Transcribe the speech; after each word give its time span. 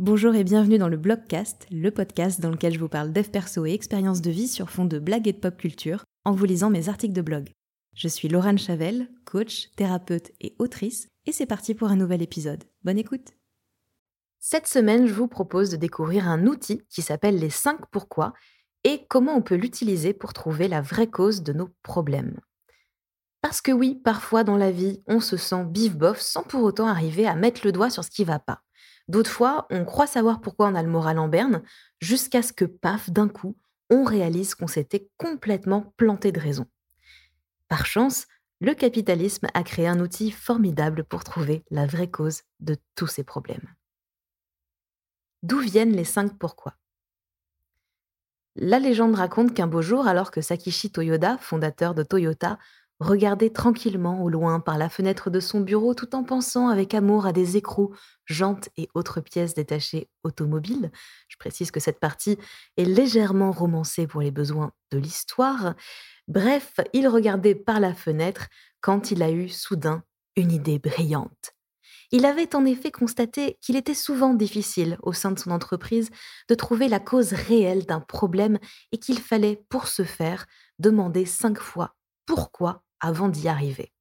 Bonjour 0.00 0.34
et 0.34 0.42
bienvenue 0.42 0.78
dans 0.78 0.88
le 0.88 0.96
Blogcast, 0.96 1.68
le 1.70 1.88
podcast 1.92 2.40
dans 2.40 2.50
lequel 2.50 2.74
je 2.74 2.80
vous 2.80 2.88
parle 2.88 3.12
dev 3.12 3.28
perso 3.28 3.64
et 3.64 3.70
expériences 3.70 4.20
de 4.20 4.30
vie 4.32 4.48
sur 4.48 4.68
fond 4.68 4.86
de 4.86 4.98
blagues 4.98 5.28
et 5.28 5.32
de 5.32 5.38
pop 5.38 5.56
culture 5.56 6.02
en 6.24 6.32
vous 6.32 6.46
lisant 6.46 6.68
mes 6.68 6.88
articles 6.88 7.14
de 7.14 7.22
blog. 7.22 7.52
Je 7.94 8.08
suis 8.08 8.26
Laurent 8.26 8.56
Chavel, 8.56 9.08
coach, 9.24 9.70
thérapeute 9.76 10.32
et 10.40 10.56
autrice, 10.58 11.06
et 11.26 11.32
c'est 11.32 11.46
parti 11.46 11.76
pour 11.76 11.90
un 11.90 11.96
nouvel 11.96 12.22
épisode. 12.22 12.64
Bonne 12.82 12.98
écoute 12.98 13.34
Cette 14.40 14.66
semaine, 14.66 15.06
je 15.06 15.14
vous 15.14 15.28
propose 15.28 15.70
de 15.70 15.76
découvrir 15.76 16.26
un 16.26 16.44
outil 16.48 16.82
qui 16.90 17.00
s'appelle 17.00 17.38
les 17.38 17.48
5 17.48 17.82
pourquoi 17.92 18.32
et 18.82 19.06
comment 19.08 19.36
on 19.36 19.42
peut 19.42 19.54
l'utiliser 19.54 20.12
pour 20.12 20.32
trouver 20.32 20.66
la 20.66 20.80
vraie 20.80 21.08
cause 21.08 21.44
de 21.44 21.52
nos 21.52 21.68
problèmes. 21.84 22.40
Parce 23.42 23.60
que 23.60 23.70
oui, 23.70 24.00
parfois 24.02 24.42
dans 24.42 24.56
la 24.56 24.72
vie, 24.72 25.04
on 25.06 25.20
se 25.20 25.36
sent 25.36 25.64
bif-bof 25.66 26.18
sans 26.18 26.42
pour 26.42 26.64
autant 26.64 26.88
arriver 26.88 27.28
à 27.28 27.36
mettre 27.36 27.60
le 27.64 27.70
doigt 27.70 27.90
sur 27.90 28.02
ce 28.02 28.10
qui 28.10 28.24
va 28.24 28.40
pas. 28.40 28.64
D'autres 29.08 29.30
fois, 29.30 29.66
on 29.70 29.84
croit 29.84 30.06
savoir 30.06 30.40
pourquoi 30.40 30.68
on 30.68 30.74
a 30.74 30.82
le 30.82 30.88
moral 30.88 31.18
en 31.18 31.28
berne, 31.28 31.62
jusqu'à 32.00 32.42
ce 32.42 32.52
que, 32.52 32.64
paf, 32.64 33.10
d'un 33.10 33.28
coup, 33.28 33.56
on 33.90 34.04
réalise 34.04 34.54
qu'on 34.54 34.66
s'était 34.66 35.08
complètement 35.18 35.92
planté 35.96 36.32
de 36.32 36.40
raison. 36.40 36.66
Par 37.68 37.86
chance, 37.86 38.26
le 38.60 38.74
capitalisme 38.74 39.46
a 39.52 39.62
créé 39.62 39.86
un 39.86 40.00
outil 40.00 40.30
formidable 40.30 41.04
pour 41.04 41.22
trouver 41.24 41.64
la 41.70 41.86
vraie 41.86 42.10
cause 42.10 42.42
de 42.60 42.76
tous 42.94 43.06
ces 43.06 43.24
problèmes. 43.24 43.74
D'où 45.42 45.58
viennent 45.58 45.94
les 45.94 46.04
cinq 46.04 46.38
pourquoi? 46.38 46.74
La 48.56 48.78
légende 48.78 49.16
raconte 49.16 49.52
qu'un 49.52 49.66
beau 49.66 49.82
jour, 49.82 50.06
alors 50.06 50.30
que 50.30 50.40
Sakishi 50.40 50.90
Toyoda, 50.90 51.36
fondateur 51.38 51.94
de 51.94 52.04
Toyota, 52.04 52.58
regardait 53.00 53.50
tranquillement 53.50 54.22
au 54.22 54.28
loin 54.28 54.60
par 54.60 54.78
la 54.78 54.88
fenêtre 54.88 55.30
de 55.30 55.40
son 55.40 55.60
bureau 55.60 55.94
tout 55.94 56.14
en 56.14 56.24
pensant 56.24 56.68
avec 56.68 56.94
amour 56.94 57.26
à 57.26 57.32
des 57.32 57.56
écrous, 57.56 57.94
jantes 58.24 58.68
et 58.76 58.88
autres 58.94 59.20
pièces 59.20 59.54
détachées 59.54 60.08
automobiles. 60.22 60.90
Je 61.28 61.36
précise 61.36 61.70
que 61.70 61.80
cette 61.80 62.00
partie 62.00 62.38
est 62.76 62.84
légèrement 62.84 63.52
romancée 63.52 64.06
pour 64.06 64.20
les 64.20 64.30
besoins 64.30 64.72
de 64.92 64.98
l'histoire. 64.98 65.74
Bref, 66.28 66.74
il 66.92 67.08
regardait 67.08 67.54
par 67.54 67.80
la 67.80 67.94
fenêtre 67.94 68.46
quand 68.80 69.10
il 69.10 69.22
a 69.22 69.30
eu 69.30 69.48
soudain 69.48 70.04
une 70.36 70.52
idée 70.52 70.78
brillante. 70.78 71.54
Il 72.12 72.26
avait 72.26 72.54
en 72.54 72.64
effet 72.64 72.90
constaté 72.90 73.58
qu'il 73.60 73.76
était 73.76 73.94
souvent 73.94 74.34
difficile 74.34 74.98
au 75.02 75.12
sein 75.12 75.32
de 75.32 75.38
son 75.38 75.50
entreprise 75.50 76.10
de 76.48 76.54
trouver 76.54 76.88
la 76.88 77.00
cause 77.00 77.32
réelle 77.32 77.86
d'un 77.86 78.00
problème 78.00 78.58
et 78.92 78.98
qu'il 78.98 79.18
fallait, 79.18 79.64
pour 79.68 79.88
ce 79.88 80.04
faire, 80.04 80.46
demander 80.78 81.24
cinq 81.24 81.58
fois 81.58 81.96
pourquoi 82.26 82.82
avant 83.00 83.28
d'y 83.28 83.48
arriver. 83.48 83.92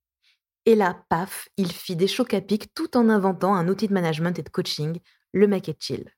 Et 0.66 0.76
là, 0.76 1.04
paf, 1.10 1.50
il 1.58 1.72
fit 1.72 1.96
des 1.96 2.08
chocs 2.08 2.34
à 2.34 2.42
pic 2.42 2.74
tout 2.74 2.96
en 2.96 3.10
inventant 3.10 3.56
un 3.56 3.68
outil 3.68 3.88
de 3.88 3.94
management 3.94 4.38
et 4.40 4.44
de 4.44 4.50
coaching, 4.50 5.00
le 5.34 5.48
Make 5.48 5.68
It 5.68 5.78
Chill. 5.82 6.14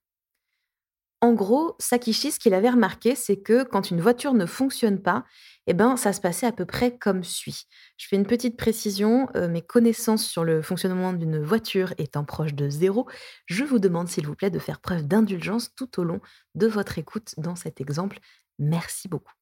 En 1.21 1.33
gros, 1.33 1.75
Sakishi, 1.79 2.31
ce 2.31 2.37
qu'il 2.37 2.53
avait 2.53 2.69
remarqué, 2.69 3.15
c'est 3.15 3.41
que 3.41 3.63
quand 3.63 3.89
une 3.89 3.99
voiture 3.99 4.35
ne 4.35 4.45
fonctionne 4.45 5.01
pas, 5.01 5.25
eh 5.65 5.73
ben, 5.73 5.97
ça 5.97 6.13
se 6.13 6.21
passait 6.21 6.45
à 6.45 6.51
peu 6.51 6.65
près 6.65 6.95
comme 6.95 7.23
suit. 7.23 7.63
Je 7.97 8.07
fais 8.07 8.15
une 8.15 8.27
petite 8.27 8.57
précision, 8.57 9.27
euh, 9.35 9.47
mes 9.47 9.63
connaissances 9.63 10.23
sur 10.23 10.43
le 10.43 10.61
fonctionnement 10.61 11.13
d'une 11.13 11.41
voiture 11.41 11.95
étant 11.97 12.25
proches 12.25 12.53
de 12.53 12.69
zéro, 12.69 13.07
je 13.47 13.63
vous 13.63 13.79
demande 13.79 14.07
s'il 14.07 14.27
vous 14.27 14.35
plaît 14.35 14.51
de 14.51 14.59
faire 14.59 14.79
preuve 14.79 15.07
d'indulgence 15.07 15.73
tout 15.73 15.99
au 15.99 16.03
long 16.03 16.19
de 16.53 16.67
votre 16.67 16.99
écoute 16.99 17.33
dans 17.37 17.55
cet 17.55 17.81
exemple. 17.81 18.19
Merci 18.59 19.07
beaucoup. 19.07 19.33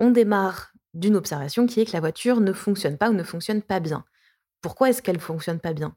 On 0.00 0.10
démarre 0.10 0.72
d'une 0.94 1.16
observation 1.16 1.66
qui 1.66 1.80
est 1.80 1.86
que 1.86 1.92
la 1.92 2.00
voiture 2.00 2.40
ne 2.40 2.52
fonctionne 2.52 2.96
pas 2.96 3.10
ou 3.10 3.12
ne 3.12 3.22
fonctionne 3.22 3.62
pas 3.62 3.80
bien. 3.80 4.04
Pourquoi 4.60 4.90
est-ce 4.90 5.02
qu'elle 5.02 5.16
ne 5.16 5.20
fonctionne 5.20 5.60
pas 5.60 5.72
bien? 5.72 5.96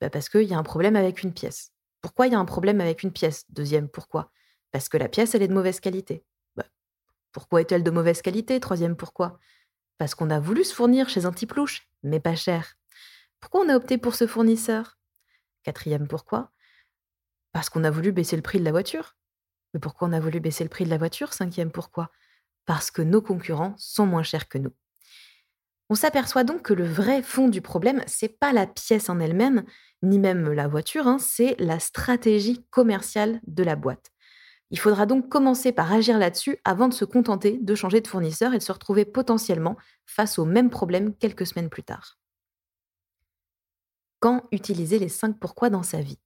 Bah, 0.00 0.10
Parce 0.10 0.28
qu'il 0.28 0.42
y 0.42 0.54
a 0.54 0.58
un 0.58 0.62
problème 0.62 0.96
avec 0.96 1.22
une 1.22 1.32
pièce. 1.32 1.72
Pourquoi 2.00 2.26
il 2.26 2.32
y 2.32 2.36
a 2.36 2.38
un 2.38 2.44
problème 2.44 2.80
avec 2.80 3.02
une 3.02 3.12
pièce? 3.12 3.44
Deuxième, 3.50 3.88
pourquoi? 3.88 4.30
Parce 4.72 4.88
que 4.88 4.96
la 4.96 5.08
pièce, 5.08 5.34
elle 5.34 5.42
est 5.42 5.48
de 5.48 5.54
mauvaise 5.54 5.80
qualité. 5.80 6.24
Bah, 6.56 6.66
pourquoi 7.32 7.60
est-elle 7.60 7.84
de 7.84 7.90
mauvaise 7.90 8.22
qualité? 8.22 8.58
Troisième, 8.60 8.96
pourquoi? 8.96 9.38
Parce 9.98 10.14
qu'on 10.14 10.30
a 10.30 10.40
voulu 10.40 10.64
se 10.64 10.74
fournir 10.74 11.08
chez 11.08 11.26
un 11.26 11.32
type 11.32 11.54
louche, 11.54 11.88
mais 12.02 12.20
pas 12.20 12.34
cher. 12.36 12.74
Pourquoi 13.40 13.62
on 13.64 13.68
a 13.68 13.76
opté 13.76 13.98
pour 13.98 14.14
ce 14.14 14.26
fournisseur? 14.26 14.98
Quatrième, 15.62 16.08
pourquoi? 16.08 16.50
Parce 17.52 17.70
qu'on 17.70 17.84
a 17.84 17.90
voulu 17.90 18.12
baisser 18.12 18.36
le 18.36 18.42
prix 18.42 18.58
de 18.58 18.64
la 18.64 18.72
voiture. 18.72 19.16
Mais 19.74 19.80
pourquoi 19.80 20.08
on 20.08 20.12
a 20.12 20.20
voulu 20.20 20.40
baisser 20.40 20.64
le 20.64 20.70
prix 20.70 20.84
de 20.84 20.90
la 20.90 20.98
voiture? 20.98 21.32
Cinquième, 21.32 21.70
pourquoi? 21.70 22.10
Parce 22.66 22.90
que 22.90 23.02
nos 23.02 23.22
concurrents 23.22 23.74
sont 23.76 24.06
moins 24.06 24.22
chers 24.22 24.48
que 24.48 24.58
nous. 24.58 24.72
On 25.90 25.94
s'aperçoit 25.94 26.44
donc 26.44 26.62
que 26.62 26.72
le 26.72 26.86
vrai 26.86 27.22
fond 27.22 27.48
du 27.48 27.60
problème, 27.60 28.02
c'est 28.06 28.38
pas 28.38 28.52
la 28.52 28.66
pièce 28.66 29.10
en 29.10 29.20
elle-même, 29.20 29.64
ni 30.02 30.18
même 30.18 30.50
la 30.52 30.66
voiture, 30.66 31.06
hein, 31.06 31.18
c'est 31.18 31.54
la 31.58 31.78
stratégie 31.78 32.64
commerciale 32.70 33.40
de 33.46 33.62
la 33.62 33.76
boîte. 33.76 34.10
Il 34.70 34.78
faudra 34.78 35.04
donc 35.04 35.28
commencer 35.28 35.70
par 35.70 35.92
agir 35.92 36.18
là-dessus 36.18 36.56
avant 36.64 36.88
de 36.88 36.94
se 36.94 37.04
contenter 37.04 37.58
de 37.60 37.74
changer 37.74 38.00
de 38.00 38.08
fournisseur 38.08 38.54
et 38.54 38.58
de 38.58 38.62
se 38.62 38.72
retrouver 38.72 39.04
potentiellement 39.04 39.76
face 40.06 40.38
au 40.38 40.46
même 40.46 40.70
problème 40.70 41.14
quelques 41.14 41.46
semaines 41.46 41.68
plus 41.68 41.82
tard. 41.82 42.18
Quand 44.18 44.44
utiliser 44.50 44.98
les 44.98 45.10
5 45.10 45.38
pourquoi 45.38 45.68
dans 45.68 45.82
sa 45.82 46.00
vie? 46.00 46.18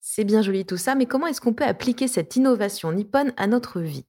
C'est 0.00 0.24
bien 0.24 0.42
joli 0.42 0.64
tout 0.64 0.76
ça, 0.76 0.94
mais 0.94 1.06
comment 1.06 1.26
est-ce 1.26 1.40
qu'on 1.40 1.54
peut 1.54 1.64
appliquer 1.64 2.08
cette 2.08 2.34
innovation 2.36 2.92
nippone 2.92 3.32
à 3.36 3.46
notre 3.46 3.80
vie? 3.80 4.06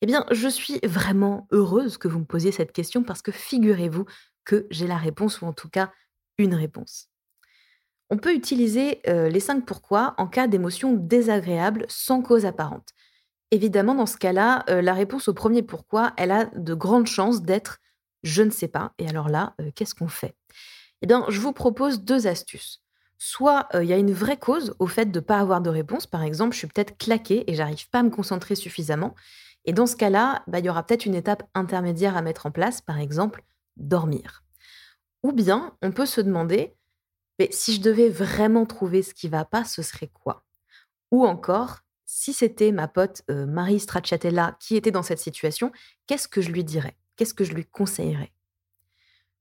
Eh 0.00 0.06
bien, 0.06 0.24
je 0.30 0.48
suis 0.48 0.78
vraiment 0.84 1.46
heureuse 1.50 1.98
que 1.98 2.08
vous 2.08 2.20
me 2.20 2.24
posiez 2.24 2.52
cette 2.52 2.72
question 2.72 3.02
parce 3.02 3.22
que 3.22 3.32
figurez-vous 3.32 4.04
que 4.44 4.66
j'ai 4.70 4.86
la 4.86 4.96
réponse, 4.96 5.40
ou 5.40 5.46
en 5.46 5.52
tout 5.52 5.68
cas 5.68 5.92
une 6.38 6.54
réponse. 6.54 7.08
On 8.10 8.18
peut 8.18 8.34
utiliser 8.34 9.00
euh, 9.08 9.28
les 9.28 9.40
cinq 9.40 9.64
pourquoi 9.64 10.14
en 10.18 10.26
cas 10.26 10.46
d'émotions 10.46 10.92
désagréables 10.92 11.86
sans 11.88 12.22
cause 12.22 12.44
apparente. 12.44 12.90
Évidemment, 13.50 13.94
dans 13.94 14.06
ce 14.06 14.16
cas-là, 14.16 14.64
euh, 14.68 14.82
la 14.82 14.94
réponse 14.94 15.28
au 15.28 15.34
premier 15.34 15.62
pourquoi, 15.62 16.12
elle 16.16 16.30
a 16.30 16.46
de 16.46 16.74
grandes 16.74 17.06
chances 17.06 17.42
d'être 17.42 17.78
je 18.22 18.42
ne 18.42 18.50
sais 18.50 18.68
pas. 18.68 18.92
Et 18.98 19.08
alors 19.08 19.28
là, 19.28 19.54
euh, 19.60 19.70
qu'est-ce 19.74 19.94
qu'on 19.94 20.08
fait? 20.08 20.36
Eh 21.02 21.06
bien, 21.06 21.24
je 21.28 21.40
vous 21.40 21.52
propose 21.52 22.02
deux 22.02 22.26
astuces. 22.26 22.82
Soit 23.24 23.68
il 23.74 23.84
y 23.84 23.92
a 23.92 23.98
une 23.98 24.12
vraie 24.12 24.36
cause 24.36 24.74
au 24.80 24.88
fait 24.88 25.12
de 25.12 25.20
ne 25.20 25.24
pas 25.24 25.38
avoir 25.38 25.60
de 25.60 25.70
réponse. 25.70 26.08
Par 26.08 26.24
exemple, 26.24 26.54
je 26.54 26.58
suis 26.58 26.66
peut-être 26.66 26.98
claquée 26.98 27.48
et 27.48 27.54
j'arrive 27.54 27.88
pas 27.88 28.00
à 28.00 28.02
me 28.02 28.10
concentrer 28.10 28.56
suffisamment. 28.56 29.14
Et 29.64 29.72
dans 29.72 29.86
ce 29.86 29.94
cas-là, 29.94 30.42
bah, 30.48 30.58
il 30.58 30.64
y 30.64 30.68
aura 30.68 30.84
peut-être 30.84 31.06
une 31.06 31.14
étape 31.14 31.48
intermédiaire 31.54 32.16
à 32.16 32.22
mettre 32.22 32.46
en 32.46 32.50
place, 32.50 32.80
par 32.80 32.98
exemple, 32.98 33.44
dormir. 33.76 34.42
Ou 35.22 35.30
bien, 35.30 35.76
on 35.82 35.92
peut 35.92 36.04
se 36.04 36.20
demander, 36.20 36.74
mais 37.38 37.48
si 37.52 37.74
je 37.76 37.80
devais 37.80 38.08
vraiment 38.08 38.66
trouver 38.66 39.02
ce 39.02 39.14
qui 39.14 39.28
va 39.28 39.44
pas, 39.44 39.64
ce 39.64 39.82
serait 39.82 40.10
quoi? 40.12 40.44
Ou 41.12 41.24
encore, 41.24 41.78
si 42.04 42.32
c'était 42.32 42.72
ma 42.72 42.88
pote 42.88 43.22
euh, 43.30 43.46
Marie 43.46 43.78
Stracciatella 43.78 44.56
qui 44.58 44.74
était 44.74 44.90
dans 44.90 45.04
cette 45.04 45.20
situation, 45.20 45.70
qu'est-ce 46.08 46.26
que 46.26 46.40
je 46.40 46.50
lui 46.50 46.64
dirais? 46.64 46.96
Qu'est-ce 47.14 47.34
que 47.34 47.44
je 47.44 47.52
lui 47.52 47.66
conseillerais? 47.66 48.32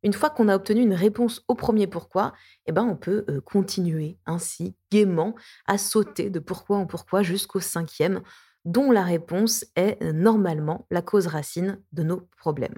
Une 0.04 0.14
fois 0.14 0.30
qu'on 0.30 0.48
a 0.48 0.56
obtenu 0.56 0.82
une 0.82 0.94
réponse 0.94 1.44
au 1.48 1.56
premier 1.56 1.88
pourquoi, 1.88 2.34
eh 2.66 2.72
ben 2.72 2.84
on 2.84 2.96
peut 2.96 3.26
euh, 3.30 3.42
continuer 3.42 4.18
ainsi 4.26 4.76
gaiement 4.92 5.36
à 5.68 5.78
sauter 5.78 6.30
de 6.30 6.40
pourquoi 6.40 6.78
en 6.78 6.86
pourquoi 6.86 7.24
jusqu'au 7.24 7.60
cinquième 7.60 8.22
dont 8.66 8.92
la 8.92 9.04
réponse 9.04 9.66
est 9.76 10.02
normalement 10.14 10.86
la 10.92 11.02
cause 11.02 11.28
racine 11.28 11.82
de 11.94 12.04
nos 12.04 12.28
problèmes. 12.38 12.78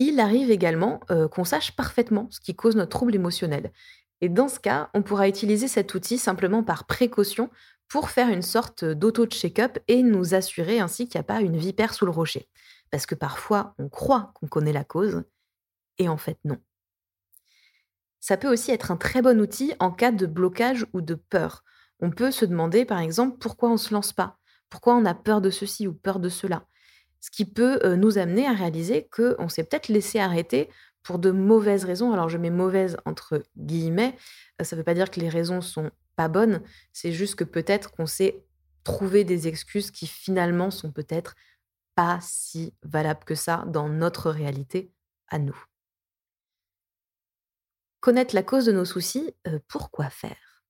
Il 0.00 0.18
arrive 0.18 0.50
également 0.50 1.00
qu'on 1.30 1.44
sache 1.44 1.76
parfaitement 1.76 2.26
ce 2.30 2.40
qui 2.40 2.54
cause 2.56 2.74
notre 2.74 2.90
trouble 2.90 3.14
émotionnel. 3.14 3.72
Et 4.20 4.28
dans 4.28 4.48
ce 4.48 4.58
cas, 4.58 4.90
on 4.94 5.02
pourra 5.02 5.28
utiliser 5.28 5.68
cet 5.68 5.94
outil 5.94 6.18
simplement 6.18 6.62
par 6.62 6.84
précaution 6.86 7.50
pour 7.88 8.10
faire 8.10 8.28
une 8.28 8.42
sorte 8.42 8.84
d'auto-check-up 8.84 9.78
et 9.88 10.02
nous 10.02 10.34
assurer 10.34 10.80
ainsi 10.80 11.08
qu'il 11.08 11.18
n'y 11.18 11.22
a 11.22 11.24
pas 11.24 11.40
une 11.40 11.56
vipère 11.56 11.94
sous 11.94 12.04
le 12.04 12.10
rocher. 12.10 12.48
Parce 12.90 13.06
que 13.06 13.14
parfois, 13.14 13.74
on 13.78 13.88
croit 13.88 14.32
qu'on 14.34 14.46
connaît 14.46 14.72
la 14.72 14.84
cause, 14.84 15.22
et 15.98 16.08
en 16.08 16.16
fait 16.16 16.38
non. 16.44 16.58
Ça 18.20 18.36
peut 18.36 18.52
aussi 18.52 18.70
être 18.72 18.90
un 18.90 18.96
très 18.96 19.22
bon 19.22 19.40
outil 19.40 19.74
en 19.78 19.90
cas 19.90 20.12
de 20.12 20.26
blocage 20.26 20.86
ou 20.92 21.00
de 21.00 21.14
peur 21.14 21.62
on 22.00 22.10
peut 22.10 22.30
se 22.30 22.44
demander, 22.44 22.84
par 22.84 23.00
exemple, 23.00 23.38
pourquoi 23.38 23.70
on 23.70 23.72
ne 23.72 23.78
se 23.78 23.92
lance 23.92 24.12
pas 24.12 24.38
Pourquoi 24.70 24.94
on 24.94 25.04
a 25.04 25.14
peur 25.14 25.40
de 25.40 25.50
ceci 25.50 25.86
ou 25.86 25.94
peur 25.94 26.20
de 26.20 26.28
cela 26.28 26.66
Ce 27.20 27.30
qui 27.30 27.44
peut 27.44 27.80
euh, 27.84 27.96
nous 27.96 28.18
amener 28.18 28.46
à 28.46 28.52
réaliser 28.52 29.08
qu'on 29.08 29.48
s'est 29.48 29.64
peut-être 29.64 29.88
laissé 29.88 30.18
arrêter 30.18 30.70
pour 31.02 31.18
de 31.18 31.30
mauvaises 31.30 31.84
raisons. 31.84 32.12
Alors, 32.12 32.28
je 32.28 32.38
mets 32.38 32.50
mauvaises 32.50 32.96
entre 33.04 33.42
guillemets. 33.56 34.16
Euh, 34.60 34.64
ça 34.64 34.76
ne 34.76 34.80
veut 34.80 34.84
pas 34.84 34.94
dire 34.94 35.10
que 35.10 35.20
les 35.20 35.28
raisons 35.28 35.60
sont 35.60 35.90
pas 36.16 36.28
bonnes. 36.28 36.62
C'est 36.92 37.12
juste 37.12 37.34
que 37.34 37.44
peut-être 37.44 37.90
qu'on 37.90 38.06
s'est 38.06 38.44
trouvé 38.84 39.24
des 39.24 39.48
excuses 39.48 39.90
qui 39.90 40.06
finalement 40.06 40.70
sont 40.70 40.92
peut-être 40.92 41.34
pas 41.94 42.18
si 42.22 42.74
valables 42.84 43.24
que 43.24 43.34
ça 43.34 43.64
dans 43.66 43.88
notre 43.88 44.30
réalité 44.30 44.92
à 45.28 45.38
nous. 45.38 45.67
La 48.10 48.42
cause 48.42 48.64
de 48.64 48.72
nos 48.72 48.86
soucis, 48.86 49.34
euh, 49.46 49.58
pourquoi 49.68 50.08
faire? 50.08 50.62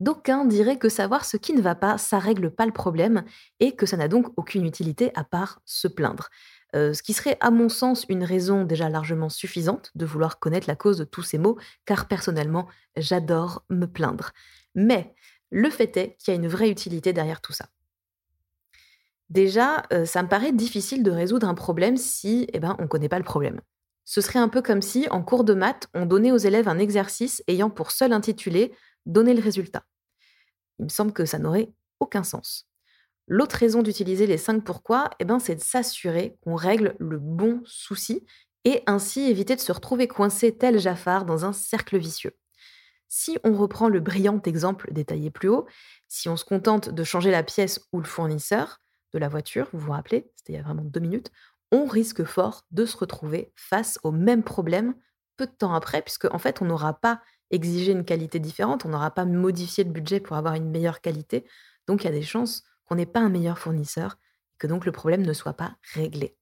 D'aucuns 0.00 0.46
diraient 0.46 0.78
que 0.78 0.88
savoir 0.88 1.26
ce 1.26 1.36
qui 1.36 1.52
ne 1.52 1.60
va 1.60 1.74
pas, 1.74 1.98
ça 1.98 2.18
règle 2.18 2.50
pas 2.50 2.64
le 2.64 2.72
problème 2.72 3.24
et 3.60 3.76
que 3.76 3.84
ça 3.84 3.98
n'a 3.98 4.08
donc 4.08 4.32
aucune 4.38 4.64
utilité 4.64 5.12
à 5.14 5.24
part 5.24 5.60
se 5.66 5.88
plaindre. 5.88 6.30
Euh, 6.74 6.94
ce 6.94 7.02
qui 7.02 7.12
serait 7.12 7.36
à 7.40 7.50
mon 7.50 7.68
sens 7.68 8.06
une 8.08 8.24
raison 8.24 8.64
déjà 8.64 8.88
largement 8.88 9.28
suffisante 9.28 9.90
de 9.94 10.06
vouloir 10.06 10.38
connaître 10.38 10.66
la 10.66 10.74
cause 10.74 10.96
de 10.96 11.04
tous 11.04 11.22
ces 11.22 11.36
maux, 11.36 11.58
car 11.84 12.08
personnellement, 12.08 12.66
j'adore 12.96 13.62
me 13.68 13.84
plaindre. 13.84 14.32
Mais 14.74 15.14
le 15.50 15.68
fait 15.68 15.94
est 15.98 16.16
qu'il 16.16 16.32
y 16.32 16.36
a 16.36 16.40
une 16.40 16.48
vraie 16.48 16.70
utilité 16.70 17.12
derrière 17.12 17.42
tout 17.42 17.52
ça. 17.52 17.66
Déjà, 19.28 19.82
euh, 19.92 20.06
ça 20.06 20.22
me 20.22 20.28
paraît 20.28 20.52
difficile 20.52 21.02
de 21.02 21.10
résoudre 21.10 21.46
un 21.46 21.54
problème 21.54 21.98
si 21.98 22.48
eh 22.54 22.58
ben, 22.58 22.74
on 22.78 22.84
ne 22.84 22.88
connaît 22.88 23.10
pas 23.10 23.18
le 23.18 23.24
problème. 23.24 23.60
Ce 24.04 24.20
serait 24.20 24.38
un 24.38 24.48
peu 24.48 24.62
comme 24.62 24.82
si, 24.82 25.08
en 25.08 25.22
cours 25.22 25.44
de 25.44 25.54
maths, 25.54 25.88
on 25.94 26.06
donnait 26.06 26.32
aux 26.32 26.38
élèves 26.38 26.68
un 26.68 26.78
exercice 26.78 27.42
ayant 27.48 27.70
pour 27.70 27.90
seul 27.90 28.12
intitulé 28.12 28.72
Donner 29.06 29.34
le 29.34 29.42
résultat. 29.42 29.84
Il 30.78 30.86
me 30.86 30.90
semble 30.90 31.12
que 31.12 31.26
ça 31.26 31.38
n'aurait 31.38 31.70
aucun 32.00 32.22
sens. 32.22 32.66
L'autre 33.26 33.56
raison 33.56 33.82
d'utiliser 33.82 34.26
les 34.26 34.38
5 34.38 34.64
pourquoi, 34.64 35.10
eh 35.18 35.24
ben, 35.24 35.38
c'est 35.38 35.56
de 35.56 35.60
s'assurer 35.60 36.36
qu'on 36.42 36.54
règle 36.54 36.94
le 36.98 37.18
bon 37.18 37.62
souci 37.64 38.24
et 38.64 38.82
ainsi 38.86 39.20
éviter 39.20 39.56
de 39.56 39.60
se 39.60 39.72
retrouver 39.72 40.08
coincé 40.08 40.56
tel 40.56 40.78
Jafar 40.78 41.24
dans 41.24 41.44
un 41.44 41.52
cercle 41.52 41.98
vicieux. 41.98 42.36
Si 43.08 43.38
on 43.44 43.54
reprend 43.54 43.88
le 43.88 44.00
brillant 44.00 44.40
exemple 44.44 44.92
détaillé 44.92 45.30
plus 45.30 45.48
haut, 45.48 45.66
si 46.08 46.28
on 46.28 46.36
se 46.36 46.44
contente 46.44 46.88
de 46.88 47.04
changer 47.04 47.30
la 47.30 47.42
pièce 47.42 47.80
ou 47.92 47.98
le 47.98 48.04
fournisseur 48.04 48.80
de 49.12 49.18
la 49.18 49.28
voiture, 49.28 49.68
vous 49.72 49.80
vous 49.80 49.92
rappelez, 49.92 50.30
c'était 50.34 50.54
il 50.54 50.56
y 50.56 50.58
a 50.58 50.62
vraiment 50.62 50.82
deux 50.82 51.00
minutes, 51.00 51.30
on 51.74 51.86
risque 51.86 52.22
fort 52.24 52.64
de 52.70 52.86
se 52.86 52.96
retrouver 52.96 53.52
face 53.56 53.98
au 54.04 54.12
même 54.12 54.44
problème 54.44 54.94
peu 55.36 55.46
de 55.46 55.50
temps 55.50 55.74
après, 55.74 56.02
puisque 56.02 56.32
en 56.32 56.38
fait 56.38 56.62
on 56.62 56.66
n'aura 56.66 56.94
pas 56.94 57.20
exigé 57.50 57.90
une 57.90 58.04
qualité 58.04 58.38
différente, 58.38 58.84
on 58.84 58.90
n'aura 58.90 59.10
pas 59.10 59.24
modifié 59.24 59.82
le 59.82 59.90
budget 59.90 60.20
pour 60.20 60.36
avoir 60.36 60.54
une 60.54 60.70
meilleure 60.70 61.00
qualité, 61.00 61.44
donc 61.88 62.02
il 62.02 62.06
y 62.06 62.10
a 62.10 62.12
des 62.12 62.22
chances 62.22 62.62
qu'on 62.84 62.94
n'ait 62.94 63.06
pas 63.06 63.20
un 63.20 63.28
meilleur 63.28 63.58
fournisseur, 63.58 64.18
et 64.54 64.58
que 64.58 64.68
donc 64.68 64.86
le 64.86 64.92
problème 64.92 65.22
ne 65.22 65.32
soit 65.32 65.54
pas 65.54 65.76
réglé. 65.94 66.36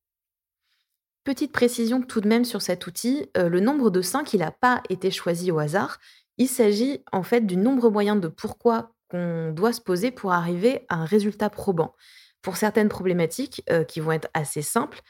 Petite 1.25 1.52
précision 1.52 2.02
tout 2.02 2.20
de 2.20 2.29
même 2.29 2.44
sur 2.44 2.61
cet 2.61 2.87
outil, 2.87 3.31
euh, 3.37 3.49
le 3.49 3.61
nombre 3.61 3.90
de 3.90 4.02
5, 4.02 4.34
il 4.34 4.40
n'a 4.40 4.50
pas 4.50 4.82
été 4.90 5.11
choisi 5.11 5.50
au 5.50 5.58
hasard. 5.58 5.99
Il 6.37 6.49
s'agit 6.49 7.05
en 7.12 7.23
fait 7.23 7.46
du 7.46 7.56
nombre 7.56 7.90
moyen 7.90 8.17
de 8.17 8.29
pourquoi 8.29 8.93
qu'on 9.08 9.52
doit 9.52 9.73
se 9.73 9.81
poser 9.81 10.11
pour 10.11 10.32
arriver 10.32 10.84
à 10.88 10.96
un 10.96 11.05
résultat 11.05 11.49
probant. 11.49 11.94
Pour 12.43 12.56
certaines 12.56 12.88
problématiques 12.88 13.62
euh, 13.70 13.84
qui 13.84 14.00
vont 14.00 14.11
être 14.11 14.29
assez 14.34 14.62
simples, 14.62 15.00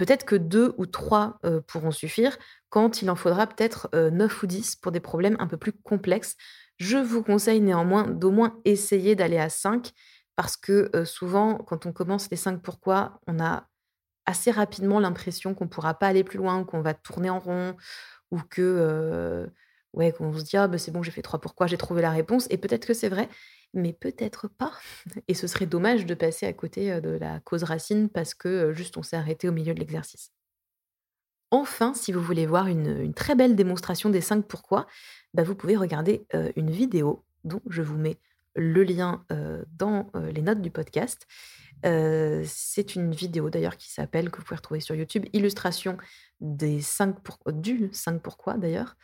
peut-être 0.00 0.24
que 0.24 0.34
deux 0.34 0.72
ou 0.78 0.86
trois 0.86 1.38
euh, 1.44 1.60
pourront 1.60 1.90
suffire, 1.90 2.38
quand 2.70 3.02
il 3.02 3.10
en 3.10 3.16
faudra 3.16 3.46
peut-être 3.46 3.90
neuf 3.92 4.42
ou 4.42 4.46
dix 4.46 4.76
pour 4.76 4.92
des 4.92 5.00
problèmes 5.00 5.36
un 5.40 5.46
peu 5.46 5.58
plus 5.58 5.72
complexes. 5.72 6.36
Je 6.78 6.96
vous 6.96 7.22
conseille 7.22 7.60
néanmoins 7.60 8.06
d'au 8.06 8.30
moins 8.30 8.58
essayer 8.64 9.14
d'aller 9.14 9.36
à 9.36 9.50
5 9.50 9.90
parce 10.36 10.56
que 10.56 10.90
souvent, 11.04 11.56
quand 11.56 11.84
on 11.84 11.92
commence 11.92 12.30
les 12.30 12.38
5 12.38 12.62
pourquoi, 12.62 13.20
on 13.26 13.40
a 13.40 13.66
assez 14.24 14.50
rapidement 14.50 15.00
l'impression 15.00 15.52
qu'on 15.52 15.64
ne 15.64 15.68
pourra 15.68 15.92
pas 15.92 16.06
aller 16.06 16.24
plus 16.24 16.38
loin, 16.38 16.64
qu'on 16.64 16.80
va 16.80 16.94
tourner 16.94 17.28
en 17.28 17.40
rond, 17.40 17.76
ou 18.30 18.38
que 18.48 19.50
ouais, 19.92 20.12
qu'on 20.12 20.32
se 20.32 20.44
dit 20.44 20.56
ah, 20.56 20.68
bah, 20.68 20.78
c'est 20.78 20.90
bon, 20.90 21.02
j'ai 21.02 21.10
fait 21.10 21.22
trois 21.22 21.40
pourquoi, 21.40 21.66
j'ai 21.66 21.76
trouvé 21.76 22.02
la 22.02 22.10
réponse. 22.10 22.46
Et 22.50 22.56
peut-être 22.56 22.86
que 22.86 22.94
c'est 22.94 23.08
vrai, 23.08 23.28
mais 23.74 23.92
peut-être 23.92 24.48
pas. 24.48 24.72
Et 25.28 25.34
ce 25.34 25.46
serait 25.46 25.66
dommage 25.66 26.06
de 26.06 26.14
passer 26.14 26.46
à 26.46 26.52
côté 26.52 27.00
de 27.00 27.10
la 27.10 27.40
cause 27.40 27.62
racine 27.62 28.08
parce 28.08 28.34
que 28.34 28.72
juste 28.72 28.96
on 28.96 29.02
s'est 29.02 29.16
arrêté 29.16 29.48
au 29.48 29.52
milieu 29.52 29.74
de 29.74 29.80
l'exercice. 29.80 30.32
Enfin, 31.50 31.94
si 31.94 32.12
vous 32.12 32.20
voulez 32.20 32.46
voir 32.46 32.68
une, 32.68 33.12
très 33.12 33.34
belle 33.34 33.56
démonstration 33.56 34.08
des 34.08 34.20
5 34.20 34.46
pourquoi, 34.46 34.86
bah, 35.34 35.42
vous 35.42 35.56
pouvez 35.56 35.76
regarder 35.76 36.26
une 36.56 36.70
vidéo 36.70 37.24
dont 37.44 37.60
je 37.68 37.82
vous 37.82 37.98
mets 37.98 38.18
le 38.54 38.84
lien 38.84 39.24
dans 39.76 40.10
les 40.32 40.42
notes 40.42 40.60
du 40.60 40.70
podcast. 40.70 41.26
c'est 41.82 42.94
une 42.94 43.12
vidéo 43.12 43.50
d'ailleurs 43.50 43.76
qui 43.76 43.90
s'appelle, 43.90 44.30
que 44.30 44.38
vous 44.38 44.44
pouvez 44.44 44.56
retrouver 44.56 44.80
sur 44.80 44.94
YouTube, 44.94 45.26
Illustration 45.32 45.96
des 46.40 46.80
5 46.80 47.16
du 47.52 47.90
5 47.92 48.22
pourquoi 48.22 48.56
d'ailleurs, 48.56 48.96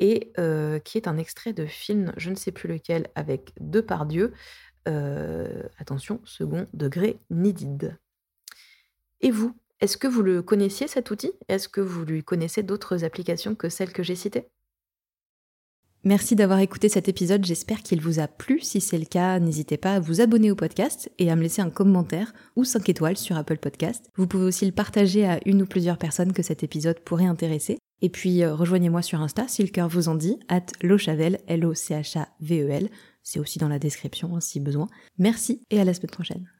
et 0.00 0.32
qui 0.84 0.98
est 0.98 1.06
un 1.06 1.16
extrait 1.16 1.52
de 1.52 1.66
film, 1.66 2.12
je 2.16 2.30
ne 2.30 2.34
sais 2.34 2.52
plus 2.52 2.68
lequel, 2.68 3.08
avec 3.14 3.52
deux 3.60 3.82
par 3.82 4.06
Dieu. 4.06 4.32
attention, 5.78 6.20
second 6.24 6.66
degré 6.72 7.18
needed. 7.30 7.96
Et 9.20 9.30
vous, 9.30 9.54
est-ce 9.80 9.96
que 9.96 10.08
vous 10.08 10.22
le 10.22 10.42
connaissiez 10.42 10.88
cet 10.88 11.10
outil? 11.10 11.32
Est-ce 11.48 11.68
que 11.68 11.80
vous 11.80 12.04
lui 12.04 12.24
connaissez 12.24 12.62
d'autres 12.62 13.04
applications 13.04 13.54
que 13.54 13.68
celles 13.68 13.92
que 13.92 14.02
j'ai 14.02 14.16
citées? 14.16 14.48
Merci 16.02 16.34
d'avoir 16.34 16.60
écouté 16.60 16.88
cet 16.88 17.10
épisode, 17.10 17.44
j'espère 17.44 17.82
qu'il 17.82 18.00
vous 18.00 18.20
a 18.20 18.26
plu. 18.26 18.60
Si 18.60 18.80
c'est 18.80 18.98
le 18.98 19.04
cas, 19.04 19.38
n'hésitez 19.38 19.76
pas 19.76 19.96
à 19.96 20.00
vous 20.00 20.22
abonner 20.22 20.50
au 20.50 20.54
podcast 20.54 21.10
et 21.18 21.30
à 21.30 21.36
me 21.36 21.42
laisser 21.42 21.60
un 21.60 21.68
commentaire 21.68 22.32
ou 22.56 22.64
5 22.64 22.88
étoiles 22.88 23.18
sur 23.18 23.36
Apple 23.36 23.58
Podcast. 23.58 24.08
Vous 24.16 24.26
pouvez 24.26 24.44
aussi 24.44 24.64
le 24.64 24.72
partager 24.72 25.26
à 25.26 25.40
une 25.44 25.60
ou 25.60 25.66
plusieurs 25.66 25.98
personnes 25.98 26.32
que 26.32 26.42
cet 26.42 26.62
épisode 26.62 27.00
pourrait 27.00 27.26
intéresser. 27.26 27.78
Et 28.00 28.08
puis 28.08 28.42
euh, 28.42 28.54
rejoignez-moi 28.54 29.02
sur 29.02 29.20
Insta 29.20 29.46
si 29.46 29.62
le 29.62 29.68
cœur 29.68 29.88
vous 29.88 30.08
en 30.08 30.14
dit, 30.14 30.38
at 30.48 30.64
lochavel, 30.82 31.38
L-O-C-H-A-V-E-L. 31.46 32.88
C'est 33.22 33.38
aussi 33.38 33.58
dans 33.58 33.68
la 33.68 33.78
description 33.78 34.34
hein, 34.34 34.40
si 34.40 34.58
besoin. 34.58 34.86
Merci 35.18 35.60
et 35.70 35.80
à 35.80 35.84
la 35.84 35.92
semaine 35.92 36.10
prochaine. 36.10 36.50